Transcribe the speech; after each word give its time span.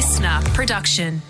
listener 0.00 0.40
production. 0.54 1.20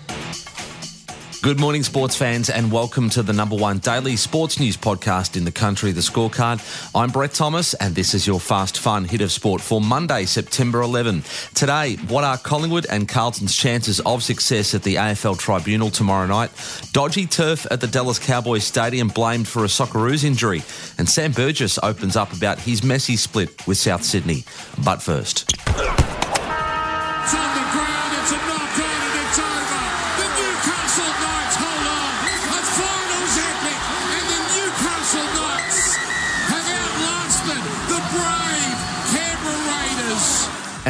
Good 1.41 1.59
morning, 1.59 1.83
sports 1.83 2.15
fans, 2.15 2.49
and 2.49 2.71
welcome 2.71 3.09
to 3.09 3.21
the 3.21 3.33
number 3.33 3.57
one 3.57 3.79
daily 3.79 4.15
sports 4.15 4.61
news 4.61 4.77
podcast 4.77 5.35
in 5.35 5.43
the 5.43 5.51
country, 5.51 5.91
The 5.91 5.99
Scorecard. 5.99 6.61
I'm 6.95 7.09
Brett 7.09 7.33
Thomas, 7.33 7.73
and 7.73 7.93
this 7.93 8.13
is 8.13 8.25
your 8.25 8.39
fast, 8.39 8.79
fun 8.79 9.03
hit 9.03 9.19
of 9.19 9.29
sport 9.29 9.59
for 9.59 9.81
Monday, 9.81 10.23
September 10.23 10.81
11. 10.83 11.21
Today, 11.53 11.97
what 12.07 12.23
are 12.23 12.37
Collingwood 12.37 12.85
and 12.89 13.09
Carlton's 13.09 13.57
chances 13.57 13.99
of 13.99 14.23
success 14.23 14.73
at 14.73 14.83
the 14.83 14.95
AFL 14.95 15.37
Tribunal 15.37 15.89
tomorrow 15.89 16.27
night? 16.27 16.51
Dodgy 16.93 17.25
turf 17.25 17.67
at 17.69 17.81
the 17.81 17.87
Dallas 17.87 18.19
Cowboys 18.19 18.63
Stadium 18.63 19.09
blamed 19.09 19.49
for 19.49 19.65
a 19.65 19.67
Socceroos 19.67 20.23
injury, 20.23 20.61
and 20.97 21.09
Sam 21.09 21.33
Burgess 21.33 21.77
opens 21.83 22.15
up 22.15 22.31
about 22.31 22.57
his 22.57 22.85
messy 22.85 23.17
split 23.17 23.67
with 23.67 23.77
South 23.77 24.05
Sydney. 24.05 24.45
But 24.81 25.01
first. 25.01 25.51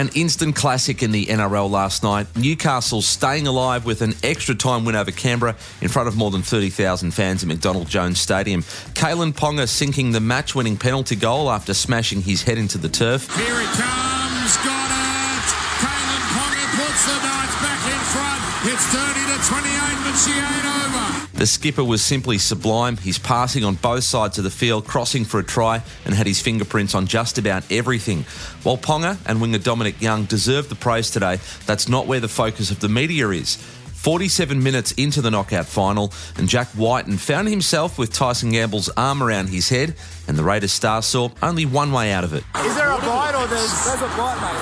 An 0.02 0.10
instant 0.16 0.55
classic 0.55 1.04
in 1.04 1.12
the 1.12 1.28
NRL 1.28 1.70
last 1.70 2.02
night. 2.02 2.26
Newcastle 2.36 3.04
staying 3.04 3.46
alive 3.46 3.86
with 3.86 4.02
an 4.02 4.16
extra 4.24 4.55
time 4.55 4.84
win 4.84 4.96
over 4.96 5.12
Canberra 5.12 5.55
in 5.80 5.90
front 5.90 6.08
of 6.08 6.18
more 6.18 6.32
than 6.32 6.41
30,000 6.41 7.12
fans 7.12 7.44
at 7.44 7.48
McDonald 7.48 7.88
Jones 7.88 8.20
Stadium. 8.20 8.64
Kalyn 8.98 9.32
Ponga 9.32 9.70
sinking 9.70 10.12
the 10.12 10.20
match 10.20 10.55
winning 10.55 10.76
penalty 10.76 11.16
goal 11.16 11.52
after 11.52 11.76
smashing 11.76 12.24
his 12.24 12.41
head 12.41 12.58
into 12.58 12.80
the 12.80 12.90
turf. 12.90 13.30
Here 13.36 13.46
it 13.46 13.70
comes, 13.77 14.58
got 14.66 14.90
it. 14.90 15.46
Kalyn 15.86 16.24
Ponga 16.34 16.66
puts 16.82 17.05
the 17.05 17.18
Knights 17.22 17.58
back 17.62 17.82
in 17.86 18.02
front. 18.10 18.41
It's 18.74 18.86
30 18.90 19.22
to 19.22 19.38
28, 19.49 20.02
but 20.02 20.18
she 20.18 20.32
ain't 20.32 20.66
over. 20.66 21.21
The 21.42 21.48
skipper 21.48 21.84
was 21.84 22.04
simply 22.04 22.38
sublime. 22.38 22.98
He's 22.98 23.18
passing 23.18 23.64
on 23.64 23.74
both 23.74 24.04
sides 24.04 24.38
of 24.38 24.44
the 24.44 24.52
field, 24.52 24.86
crossing 24.86 25.26
for 25.26 25.40
a 25.40 25.44
try, 25.44 25.82
and 26.06 26.14
had 26.14 26.28
his 26.28 26.40
fingerprints 26.40 26.94
on 26.94 27.08
just 27.08 27.40
about 27.40 27.64
everything. 27.72 28.26
While 28.62 28.78
Ponga 28.78 29.18
and 29.26 29.42
winger 29.42 29.58
Dominic 29.58 30.00
Young 30.00 30.26
deserve 30.26 30.70
the 30.70 30.76
praise 30.76 31.10
today, 31.10 31.40
that's 31.66 31.90
not 31.90 32.06
where 32.06 32.20
the 32.20 32.28
focus 32.28 32.70
of 32.70 32.80
the 32.80 32.90
media 32.90 33.28
is. 33.30 33.56
47 33.56 34.62
minutes 34.62 34.92
into 34.92 35.20
the 35.20 35.32
knockout 35.32 35.66
final, 35.66 36.14
and 36.38 36.48
Jack 36.48 36.68
Wighton 36.78 37.18
found 37.18 37.48
himself 37.48 37.98
with 37.98 38.14
Tyson 38.14 38.52
Gamble's 38.52 38.90
arm 38.90 39.24
around 39.24 39.50
his 39.50 39.68
head, 39.68 39.96
and 40.28 40.38
the 40.38 40.44
Raiders 40.44 40.74
star 40.74 41.02
saw 41.02 41.32
only 41.42 41.66
one 41.66 41.92
way 41.92 42.12
out 42.12 42.24
of 42.24 42.36
it. 42.36 42.44
Is 42.58 42.76
there 42.76 42.92
a 42.92 43.00
bite 43.00 43.34
or 43.34 43.48
there's 43.48 43.86
there's 43.86 44.02
a 44.04 44.14
bite, 44.16 44.38
mate? 44.38 44.62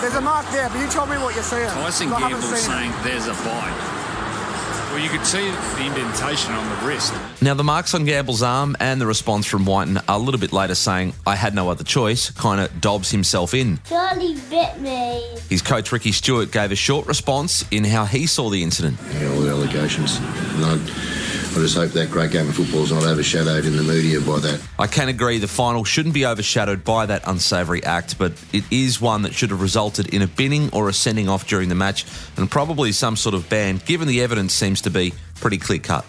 There's 0.00 0.14
a, 0.16 0.20
mark 0.20 0.44
there, 0.50 0.68
but 0.68 0.80
you 0.80 0.88
tell 0.88 1.06
me 1.06 1.18
what 1.18 1.36
you're 1.36 1.44
seeing. 1.44 1.68
Tyson 1.68 2.12
I 2.12 2.18
Gamble 2.18 2.42
saying 2.42 2.90
it. 2.90 3.04
there's 3.04 3.28
a 3.28 3.34
bite. 3.44 3.95
Well, 4.96 5.04
you 5.04 5.10
could 5.10 5.26
see 5.26 5.50
the 5.50 5.84
indentation 5.84 6.54
on 6.54 6.66
the 6.70 6.86
wrist. 6.86 7.12
Now, 7.42 7.52
the 7.52 7.62
marks 7.62 7.92
on 7.92 8.06
Gamble's 8.06 8.42
arm 8.42 8.74
and 8.80 8.98
the 8.98 9.04
response 9.04 9.44
from 9.44 9.66
Wighton 9.66 10.00
a 10.08 10.18
little 10.18 10.40
bit 10.40 10.54
later 10.54 10.74
saying, 10.74 11.12
I 11.26 11.36
had 11.36 11.54
no 11.54 11.68
other 11.68 11.84
choice, 11.84 12.30
kind 12.30 12.62
of 12.62 12.80
dobs 12.80 13.10
himself 13.10 13.52
in. 13.52 13.78
Charlie 13.84 14.38
bit 14.48 14.80
me. 14.80 15.22
His 15.50 15.60
coach 15.60 15.92
Ricky 15.92 16.12
Stuart 16.12 16.50
gave 16.50 16.72
a 16.72 16.76
short 16.76 17.06
response 17.06 17.62
in 17.70 17.84
how 17.84 18.06
he 18.06 18.26
saw 18.26 18.48
the 18.48 18.62
incident. 18.62 18.98
you 19.12 19.20
know, 19.20 19.34
all 19.34 19.40
the 19.42 19.50
allegations. 19.50 20.16
And 20.16 20.88
I, 21.56 21.60
just 21.60 21.76
hope 21.76 21.90
that 21.92 22.10
great 22.10 22.30
game 22.30 22.48
of 22.48 22.54
football 22.54 22.82
is 22.82 22.92
not 22.92 23.04
overshadowed 23.04 23.64
in 23.64 23.76
the 23.76 23.82
media 23.82 24.20
by 24.20 24.38
that. 24.40 24.60
I 24.78 24.86
can 24.86 25.08
agree 25.08 25.38
the 25.38 25.48
final 25.48 25.84
shouldn't 25.84 26.14
be 26.14 26.26
overshadowed 26.26 26.84
by 26.84 27.06
that 27.06 27.22
unsavoury 27.26 27.82
act, 27.82 28.18
but 28.18 28.32
it 28.52 28.64
is 28.70 29.00
one 29.00 29.22
that 29.22 29.32
should 29.32 29.50
have 29.50 29.62
resulted 29.62 30.12
in 30.12 30.22
a 30.22 30.26
binning 30.26 30.70
or 30.72 30.88
a 30.88 30.92
sending 30.92 31.28
off 31.28 31.46
during 31.46 31.68
the 31.68 31.74
match 31.74 32.04
and 32.36 32.50
probably 32.50 32.92
some 32.92 33.16
sort 33.16 33.34
of 33.34 33.48
ban, 33.48 33.80
given 33.86 34.06
the 34.06 34.20
evidence 34.20 34.52
seems 34.52 34.82
to 34.82 34.90
be 34.90 35.14
pretty 35.40 35.58
clear 35.58 35.78
cut. 35.78 36.04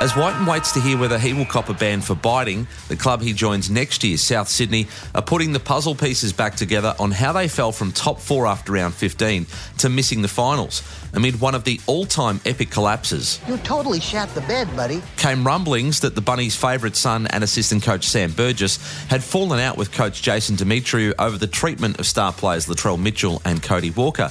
As 0.00 0.14
Wighton 0.14 0.46
waits 0.46 0.70
to 0.72 0.80
hear 0.80 0.96
whether 0.96 1.18
he 1.18 1.32
will 1.32 1.44
cop 1.44 1.68
a 1.68 1.74
ban 1.74 2.00
for 2.02 2.14
biting, 2.14 2.68
the 2.86 2.94
club 2.94 3.20
he 3.20 3.32
joins 3.32 3.68
next 3.68 4.04
year, 4.04 4.16
South 4.16 4.48
Sydney, 4.48 4.86
are 5.12 5.22
putting 5.22 5.52
the 5.52 5.58
puzzle 5.58 5.96
pieces 5.96 6.32
back 6.32 6.54
together 6.54 6.94
on 7.00 7.10
how 7.10 7.32
they 7.32 7.48
fell 7.48 7.72
from 7.72 7.90
top 7.90 8.20
four 8.20 8.46
after 8.46 8.70
round 8.70 8.94
15 8.94 9.46
to 9.78 9.88
missing 9.88 10.22
the 10.22 10.28
finals. 10.28 10.84
Amid 11.14 11.40
one 11.40 11.56
of 11.56 11.64
the 11.64 11.80
all 11.88 12.04
time 12.04 12.40
epic 12.46 12.70
collapses, 12.70 13.40
You 13.48 13.56
totally 13.58 13.98
shat 13.98 14.32
the 14.36 14.40
bed, 14.42 14.68
buddy. 14.76 15.02
came 15.16 15.44
rumblings 15.44 15.98
that 16.00 16.14
the 16.14 16.20
Bunnies' 16.20 16.54
favourite 16.54 16.94
son 16.94 17.26
and 17.26 17.42
assistant 17.42 17.82
coach 17.82 18.06
Sam 18.06 18.30
Burgess 18.30 18.76
had 19.08 19.24
fallen 19.24 19.58
out 19.58 19.76
with 19.76 19.90
coach 19.90 20.22
Jason 20.22 20.54
Demetriou 20.54 21.12
over 21.18 21.36
the 21.36 21.48
treatment 21.48 21.98
of 21.98 22.06
star 22.06 22.32
players 22.32 22.66
Latrell 22.66 23.00
Mitchell 23.00 23.42
and 23.44 23.60
Cody 23.64 23.90
Walker. 23.90 24.30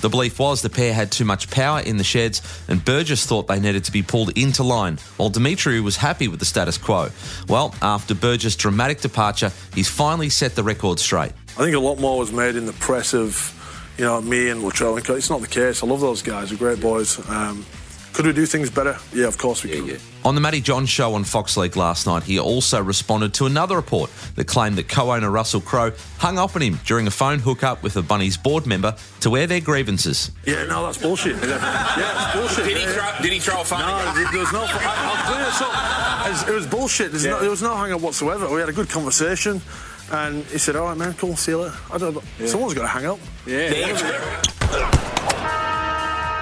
The 0.00 0.08
belief 0.08 0.38
was 0.38 0.62
the 0.62 0.70
pair 0.70 0.94
had 0.94 1.10
too 1.10 1.24
much 1.24 1.50
power 1.50 1.80
in 1.80 1.96
the 1.96 2.04
sheds, 2.04 2.40
and 2.68 2.84
Burgess 2.84 3.26
thought 3.26 3.48
they 3.48 3.58
needed 3.58 3.84
to 3.84 3.92
be 3.92 4.02
pulled 4.02 4.36
into 4.38 4.62
line, 4.62 4.98
while 5.16 5.30
Demetriou 5.30 5.82
was 5.82 5.96
happy 5.96 6.28
with 6.28 6.38
the 6.38 6.46
status 6.46 6.78
quo. 6.78 7.10
Well, 7.48 7.74
after 7.82 8.14
Burgess' 8.14 8.54
dramatic 8.54 9.00
departure, 9.00 9.50
he's 9.74 9.88
finally 9.88 10.28
set 10.28 10.54
the 10.54 10.62
record 10.62 11.00
straight. 11.00 11.32
I 11.56 11.62
think 11.62 11.74
a 11.74 11.80
lot 11.80 11.98
more 11.98 12.18
was 12.18 12.30
made 12.30 12.54
in 12.54 12.66
the 12.66 12.72
press 12.74 13.12
of, 13.12 13.54
you 13.98 14.04
know, 14.04 14.20
me 14.20 14.50
and 14.50 14.62
Latrell. 14.62 14.96
It's 15.16 15.30
not 15.30 15.40
the 15.40 15.48
case. 15.48 15.82
I 15.82 15.86
love 15.86 16.00
those 16.00 16.22
guys. 16.22 16.50
They're 16.50 16.58
great 16.58 16.80
boys. 16.80 17.18
Um, 17.28 17.66
could 18.12 18.26
we 18.26 18.32
do 18.32 18.46
things 18.46 18.70
better? 18.70 18.96
Yeah, 19.12 19.26
of 19.26 19.38
course 19.38 19.62
we 19.62 19.70
could. 19.70 20.00
On 20.24 20.34
the 20.34 20.40
Matty 20.40 20.60
John 20.60 20.84
show 20.86 21.14
on 21.14 21.22
Fox 21.24 21.56
League 21.56 21.76
last 21.76 22.06
night, 22.06 22.24
he 22.24 22.38
also 22.40 22.82
responded 22.82 23.32
to 23.34 23.46
another 23.46 23.76
report 23.76 24.10
that 24.34 24.46
claimed 24.46 24.76
that 24.76 24.88
co-owner 24.88 25.30
Russell 25.30 25.60
Crowe 25.60 25.92
hung 26.18 26.38
up 26.38 26.56
on 26.56 26.62
him 26.62 26.80
during 26.84 27.06
a 27.06 27.10
phone 27.10 27.38
hookup 27.38 27.82
with 27.84 27.96
a 27.96 28.02
Bunnies 28.02 28.36
board 28.36 28.66
member 28.66 28.96
to 29.20 29.36
air 29.36 29.46
their 29.46 29.60
grievances. 29.60 30.30
Yeah, 30.44 30.64
no, 30.64 30.84
that's 30.84 30.98
bullshit. 30.98 31.36
yeah, 31.36 32.24
it's 32.34 32.36
bullshit. 32.36 32.64
Did 32.66 32.76
he 32.76 32.82
Yeah, 32.82 32.88
yeah. 32.90 33.12
throw, 33.12 33.22
did 33.22 33.32
he 33.32 33.38
throw 33.38 33.60
a 33.60 33.64
phone? 33.64 33.78
No, 33.80 34.14
there- 34.14 34.30
there 34.32 34.40
was 34.40 34.52
no. 34.52 34.62
I, 34.62 34.64
I'll 34.66 35.32
tell 35.32 35.44
you 35.44 35.52
something. 35.52 36.54
It 36.54 36.54
was, 36.56 36.66
bullshit. 36.66 37.10
There's 37.12 37.24
no, 37.24 37.40
there 37.40 37.50
was 37.50 37.62
no 37.62 37.76
hang 37.76 37.92
up 37.92 38.00
whatsoever. 38.00 38.52
We 38.52 38.60
had 38.60 38.68
a 38.68 38.72
good 38.72 38.90
conversation, 38.90 39.62
and 40.10 40.44
he 40.46 40.58
said, 40.58 40.76
"All 40.76 40.86
right, 40.86 40.96
man, 40.96 41.14
cool, 41.14 41.36
see 41.36 41.52
you 41.52 41.58
later." 41.62 41.76
I 41.92 41.96
don't. 41.98 42.14
know. 42.14 42.46
Someone's 42.46 42.74
got 42.74 42.82
to 42.82 42.88
hang 42.88 43.06
up. 43.06 43.18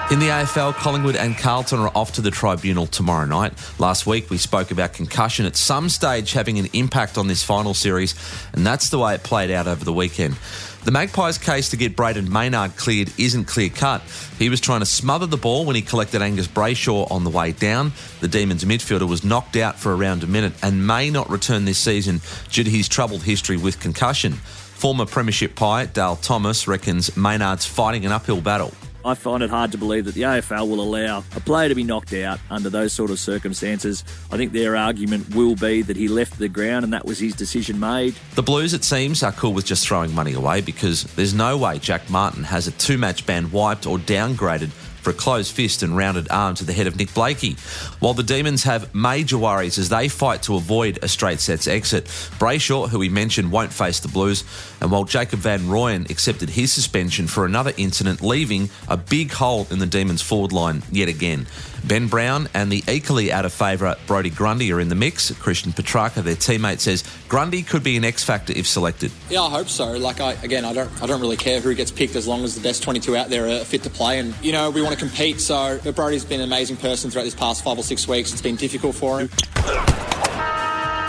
In 0.09 0.19
the 0.19 0.29
AFL, 0.29 0.73
Collingwood 0.75 1.17
and 1.17 1.37
Carlton 1.37 1.79
are 1.79 1.91
off 1.93 2.13
to 2.13 2.21
the 2.21 2.31
tribunal 2.31 2.87
tomorrow 2.87 3.25
night. 3.25 3.51
Last 3.77 4.07
week, 4.07 4.29
we 4.29 4.37
spoke 4.37 4.71
about 4.71 4.93
concussion 4.93 5.45
at 5.45 5.57
some 5.57 5.89
stage 5.89 6.31
having 6.31 6.57
an 6.59 6.69
impact 6.71 7.17
on 7.17 7.27
this 7.27 7.43
final 7.43 7.73
series, 7.73 8.15
and 8.53 8.65
that's 8.65 8.89
the 8.89 8.99
way 8.99 9.15
it 9.15 9.23
played 9.23 9.51
out 9.51 9.67
over 9.67 9.83
the 9.83 9.91
weekend. 9.91 10.37
The 10.85 10.91
Magpies' 10.91 11.37
case 11.37 11.71
to 11.71 11.77
get 11.77 11.97
Brayden 11.97 12.29
Maynard 12.29 12.77
cleared 12.77 13.11
isn't 13.17 13.49
clear 13.49 13.67
cut. 13.67 14.01
He 14.39 14.47
was 14.47 14.61
trying 14.61 14.79
to 14.79 14.85
smother 14.85 15.25
the 15.25 15.35
ball 15.35 15.65
when 15.65 15.75
he 15.75 15.81
collected 15.81 16.21
Angus 16.21 16.47
Brayshaw 16.47 17.11
on 17.11 17.25
the 17.25 17.29
way 17.29 17.51
down. 17.51 17.91
The 18.21 18.29
Demons 18.29 18.63
midfielder 18.63 19.09
was 19.09 19.25
knocked 19.25 19.57
out 19.57 19.77
for 19.77 19.93
around 19.93 20.23
a 20.23 20.27
minute 20.27 20.53
and 20.63 20.87
may 20.87 21.09
not 21.09 21.29
return 21.29 21.65
this 21.65 21.79
season 21.79 22.21
due 22.49 22.63
to 22.63 22.69
his 22.69 22.87
troubled 22.87 23.23
history 23.23 23.57
with 23.57 23.81
concussion. 23.81 24.31
Former 24.31 25.05
Premiership 25.05 25.55
Pie, 25.55 25.87
Dale 25.87 26.15
Thomas, 26.15 26.65
reckons 26.65 27.17
Maynard's 27.17 27.65
fighting 27.65 28.05
an 28.05 28.13
uphill 28.13 28.39
battle. 28.39 28.71
I 29.07 29.13
find 29.13 29.41
it 29.41 29.49
hard 29.49 29.71
to 29.71 29.77
believe 29.77 30.03
that 30.03 30.15
the 30.15 30.23
AFL 30.23 30.69
will 30.69 30.81
allow 30.81 31.23
a 31.33 31.39
player 31.39 31.69
to 31.69 31.75
be 31.75 31.85
knocked 31.85 32.11
out 32.11 32.41
under 32.49 32.69
those 32.69 32.91
sort 32.91 33.09
of 33.09 33.19
circumstances. 33.19 34.03
I 34.33 34.35
think 34.35 34.51
their 34.51 34.75
argument 34.75 35.33
will 35.33 35.55
be 35.55 35.81
that 35.81 35.95
he 35.95 36.09
left 36.09 36.37
the 36.37 36.49
ground 36.49 36.83
and 36.83 36.91
that 36.91 37.05
was 37.05 37.17
his 37.17 37.33
decision 37.33 37.79
made. 37.79 38.15
The 38.35 38.43
Blues, 38.43 38.73
it 38.73 38.83
seems, 38.83 39.23
are 39.23 39.31
cool 39.31 39.53
with 39.53 39.65
just 39.65 39.87
throwing 39.87 40.13
money 40.13 40.33
away 40.33 40.59
because 40.59 41.03
there's 41.15 41.33
no 41.33 41.57
way 41.57 41.79
Jack 41.79 42.09
Martin 42.09 42.43
has 42.43 42.67
a 42.67 42.71
two 42.71 42.97
match 42.97 43.25
ban 43.25 43.49
wiped 43.49 43.87
or 43.87 43.97
downgraded 43.97 44.71
for 45.07 45.11
a 45.11 45.13
closed 45.13 45.55
fist 45.55 45.83
and 45.83 45.95
rounded 45.95 46.27
arm 46.29 46.53
to 46.53 46.65
the 46.65 46.73
head 46.73 46.85
of 46.85 46.97
Nick 46.97 47.13
Blakey. 47.13 47.53
While 48.01 48.13
the 48.13 48.23
Demons 48.23 48.63
have 48.63 48.93
major 48.93 49.37
worries 49.37 49.77
as 49.77 49.87
they 49.87 50.09
fight 50.09 50.43
to 50.43 50.55
avoid 50.55 50.99
a 51.01 51.07
straight 51.07 51.39
sets 51.39 51.65
exit, 51.65 52.07
Brayshaw, 52.39 52.89
who 52.89 52.99
we 52.99 53.07
mentioned, 53.07 53.49
won't 53.49 53.71
face 53.71 54.01
the 54.01 54.09
Blues. 54.09 54.43
And 54.81 54.91
while 54.91 55.05
Jacob 55.05 55.39
Van 55.39 55.61
Rooyen 55.61 56.09
accepted 56.09 56.49
his 56.49 56.73
suspension 56.73 57.25
for 57.27 57.45
another 57.45 57.71
incident, 57.77 58.21
leaving 58.21 58.69
a 58.89 58.97
big 58.97 59.31
hole 59.31 59.65
in 59.71 59.79
the 59.79 59.85
Demons 59.85 60.21
forward 60.21 60.51
line 60.51 60.83
yet 60.91 61.07
again. 61.07 61.47
Ben 61.87 62.07
Brown 62.07 62.49
and 62.53 62.71
the 62.71 62.83
equally 62.89 63.31
out 63.31 63.45
of 63.45 63.53
favour 63.53 63.95
Brodie 64.07 64.29
Grundy 64.29 64.71
are 64.73 64.79
in 64.79 64.89
the 64.89 64.95
mix. 64.95 65.31
Christian 65.31 65.71
Petrarca, 65.71 66.21
their 66.21 66.35
teammate, 66.35 66.79
says 66.79 67.03
Grundy 67.29 67.63
could 67.63 67.83
be 67.83 67.95
an 67.95 68.03
X 68.03 68.23
factor 68.23 68.51
if 68.53 68.67
selected. 68.67 69.11
Yeah, 69.29 69.43
I 69.43 69.49
hope 69.49 69.69
so. 69.69 69.93
Like 69.93 70.19
I 70.19 70.33
again, 70.43 70.65
I 70.65 70.73
don't, 70.73 71.01
I 71.01 71.05
don't 71.05 71.21
really 71.21 71.37
care 71.37 71.61
who 71.61 71.73
gets 71.75 71.91
picked 71.91 72.15
as 72.15 72.27
long 72.27 72.43
as 72.43 72.55
the 72.55 72.61
best 72.61 72.83
22 72.83 73.15
out 73.15 73.29
there 73.29 73.47
are 73.47 73.63
fit 73.63 73.83
to 73.83 73.89
play. 73.89 74.19
And 74.19 74.33
you 74.43 74.51
know, 74.51 74.69
we 74.69 74.81
want 74.81 74.93
to 74.93 74.96
compete. 74.97 75.39
So, 75.39 75.79
Brodie's 75.93 76.25
been 76.25 76.41
an 76.41 76.47
amazing 76.47 76.77
person 76.77 77.09
throughout 77.09 77.25
this 77.25 77.35
past 77.35 77.63
five 77.63 77.77
or 77.77 77.83
six 77.83 78.07
weeks. 78.07 78.31
It's 78.31 78.41
been 78.41 78.55
difficult 78.55 78.95
for 78.95 79.19
him. 79.19 79.29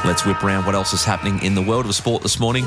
Let's 0.05 0.25
whip 0.25 0.43
around 0.44 0.64
what 0.64 0.75
else 0.75 0.93
is 0.93 1.05
happening 1.05 1.43
in 1.43 1.55
the 1.55 1.62
world 1.62 1.87
of 1.87 1.94
sport 1.94 2.23
this 2.23 2.38
morning. 2.38 2.64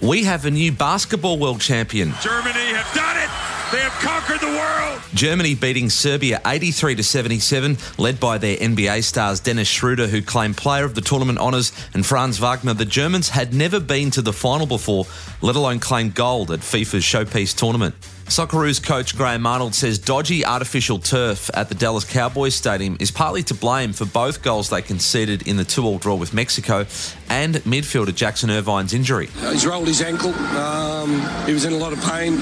We 0.00 0.24
have 0.24 0.44
a 0.46 0.50
new 0.50 0.72
basketball 0.72 1.38
world 1.38 1.60
champion. 1.60 2.12
Germany 2.20 2.74
have 2.74 2.92
done 2.92 3.16
it. 3.16 3.30
They 3.70 3.78
have 3.78 3.92
conquered 4.02 4.40
the 4.40 4.52
world. 4.52 5.00
Germany 5.14 5.54
beating 5.54 5.88
Serbia 5.90 6.40
83 6.44 6.96
to 6.96 7.02
77, 7.02 7.78
led 7.98 8.18
by 8.18 8.36
their 8.36 8.56
NBA 8.56 9.04
stars 9.04 9.40
Dennis 9.40 9.68
Schroeder, 9.68 10.08
who 10.08 10.20
claimed 10.20 10.56
player 10.56 10.84
of 10.84 10.94
the 10.94 11.00
tournament 11.00 11.38
honours, 11.38 11.72
and 11.94 12.04
Franz 12.04 12.38
Wagner. 12.38 12.74
The 12.74 12.84
Germans 12.84 13.28
had 13.28 13.54
never 13.54 13.78
been 13.78 14.10
to 14.10 14.22
the 14.22 14.32
final 14.32 14.66
before, 14.66 15.06
let 15.40 15.54
alone 15.54 15.78
claim 15.78 16.10
gold 16.10 16.50
at 16.50 16.60
FIFA's 16.60 17.04
Showpiece 17.04 17.56
tournament. 17.56 17.94
Socceroos 18.32 18.82
coach 18.82 19.14
Graham 19.14 19.44
Arnold 19.44 19.74
says 19.74 19.98
dodgy 19.98 20.42
artificial 20.42 20.98
turf 20.98 21.50
at 21.52 21.68
the 21.68 21.74
Dallas 21.74 22.04
Cowboys 22.04 22.54
Stadium 22.54 22.96
is 22.98 23.10
partly 23.10 23.42
to 23.42 23.52
blame 23.52 23.92
for 23.92 24.06
both 24.06 24.40
goals 24.40 24.70
they 24.70 24.80
conceded 24.80 25.46
in 25.46 25.58
the 25.58 25.64
2 25.64 25.84
all 25.84 25.98
draw 25.98 26.14
with 26.14 26.32
Mexico 26.32 26.86
and 27.28 27.56
midfielder 27.56 28.14
Jackson 28.14 28.48
Irvine's 28.48 28.94
injury. 28.94 29.26
He's 29.26 29.66
rolled 29.66 29.86
his 29.86 30.00
ankle. 30.00 30.32
Um, 30.32 31.20
he 31.44 31.52
was 31.52 31.66
in 31.66 31.74
a 31.74 31.76
lot 31.76 31.92
of 31.92 32.00
pain. 32.04 32.38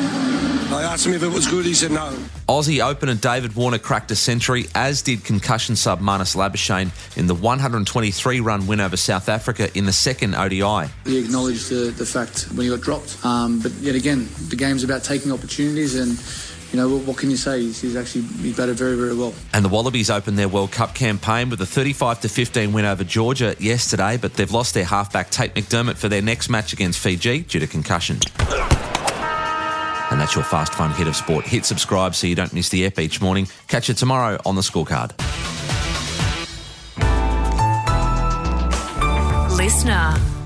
I 0.72 0.84
asked 0.84 1.06
him 1.06 1.12
if 1.12 1.24
it 1.24 1.28
was 1.28 1.48
good. 1.48 1.66
He 1.66 1.74
said 1.74 1.90
no. 1.90 2.16
Aussie 2.48 2.84
opener 2.84 3.14
David 3.14 3.54
Warner 3.54 3.78
cracked 3.78 4.10
a 4.10 4.16
century, 4.16 4.66
as 4.74 5.02
did 5.02 5.24
concussion 5.24 5.76
sub 5.76 6.00
Marnus 6.00 6.34
Labuschagne 6.34 6.90
in 7.16 7.28
the 7.28 7.34
123 7.34 8.40
run 8.40 8.66
win 8.66 8.80
over 8.80 8.96
South 8.96 9.28
Africa 9.28 9.68
in 9.76 9.86
the 9.86 9.92
second 9.92 10.34
ODI. 10.34 10.90
He 11.04 11.18
acknowledged 11.18 11.70
the, 11.70 11.92
the 11.92 12.06
fact 12.06 12.48
when 12.54 12.62
he 12.64 12.68
got 12.68 12.80
dropped. 12.80 13.24
Um, 13.24 13.60
but 13.60 13.70
yet 13.74 13.94
again, 13.94 14.28
the 14.48 14.56
game's 14.56 14.82
about 14.82 15.04
taking 15.04 15.30
opportunities 15.80 15.94
and. 15.96 16.56
You 16.72 16.76
know 16.76 16.88
what, 16.88 17.04
what 17.04 17.16
can 17.16 17.32
you 17.32 17.36
say? 17.36 17.62
He's, 17.62 17.80
he's 17.80 17.96
actually 17.96 18.22
he's 18.22 18.56
batted 18.56 18.76
very 18.76 18.96
very 18.96 19.12
well. 19.12 19.34
And 19.52 19.64
the 19.64 19.68
Wallabies 19.68 20.08
opened 20.08 20.38
their 20.38 20.48
World 20.48 20.70
Cup 20.70 20.94
campaign 20.94 21.50
with 21.50 21.60
a 21.60 21.66
35 21.66 22.20
to 22.20 22.28
15 22.28 22.72
win 22.72 22.84
over 22.84 23.02
Georgia 23.02 23.56
yesterday, 23.58 24.16
but 24.16 24.34
they've 24.34 24.52
lost 24.52 24.74
their 24.74 24.84
halfback 24.84 25.30
Tate 25.30 25.52
McDermott 25.54 25.96
for 25.96 26.08
their 26.08 26.22
next 26.22 26.48
match 26.48 26.72
against 26.72 27.00
Fiji 27.00 27.40
due 27.40 27.58
to 27.58 27.66
concussion. 27.66 28.20
And 30.12 30.20
that's 30.20 30.36
your 30.36 30.44
fast 30.44 30.72
fun 30.74 30.92
hit 30.92 31.08
of 31.08 31.16
sport. 31.16 31.44
Hit 31.44 31.64
subscribe 31.64 32.14
so 32.14 32.28
you 32.28 32.36
don't 32.36 32.52
miss 32.52 32.68
the 32.68 32.84
ep 32.84 33.00
each 33.00 33.20
morning. 33.20 33.48
Catch 33.66 33.88
you 33.88 33.94
tomorrow 33.94 34.38
on 34.46 34.54
the 34.54 34.62
scorecard. 34.62 35.10
Listener. 39.56 40.39